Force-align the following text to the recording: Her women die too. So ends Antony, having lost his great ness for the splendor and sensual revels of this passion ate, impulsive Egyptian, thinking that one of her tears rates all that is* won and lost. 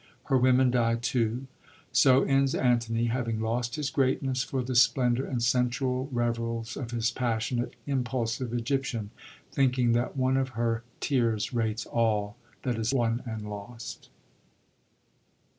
Her 0.23 0.37
women 0.39 0.71
die 0.71 0.95
too. 0.95 1.45
So 1.91 2.23
ends 2.23 2.55
Antony, 2.55 3.05
having 3.05 3.39
lost 3.39 3.75
his 3.75 3.91
great 3.91 4.23
ness 4.23 4.43
for 4.43 4.63
the 4.63 4.73
splendor 4.73 5.23
and 5.27 5.43
sensual 5.43 6.09
revels 6.11 6.75
of 6.75 6.89
this 6.89 7.11
passion 7.11 7.61
ate, 7.63 7.75
impulsive 7.85 8.51
Egyptian, 8.51 9.11
thinking 9.51 9.91
that 9.91 10.17
one 10.17 10.37
of 10.37 10.49
her 10.57 10.81
tears 11.01 11.53
rates 11.53 11.85
all 11.85 12.35
that 12.63 12.79
is* 12.79 12.91
won 12.95 13.21
and 13.27 13.47
lost. 13.47 14.09